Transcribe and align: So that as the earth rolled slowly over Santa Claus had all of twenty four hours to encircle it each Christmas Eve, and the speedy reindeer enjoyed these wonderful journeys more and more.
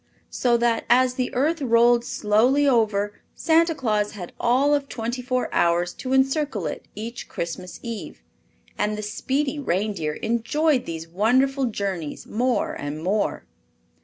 So 0.31 0.57
that 0.57 0.83
as 0.89 1.13
the 1.13 1.31
earth 1.35 1.61
rolled 1.61 2.03
slowly 2.03 2.67
over 2.67 3.21
Santa 3.35 3.75
Claus 3.75 4.13
had 4.13 4.33
all 4.39 4.73
of 4.73 4.89
twenty 4.89 5.21
four 5.21 5.47
hours 5.53 5.93
to 5.93 6.11
encircle 6.11 6.65
it 6.65 6.87
each 6.95 7.29
Christmas 7.29 7.79
Eve, 7.83 8.23
and 8.79 8.97
the 8.97 9.03
speedy 9.03 9.59
reindeer 9.59 10.13
enjoyed 10.13 10.87
these 10.87 11.07
wonderful 11.07 11.65
journeys 11.65 12.25
more 12.25 12.73
and 12.73 13.03
more. 13.03 13.45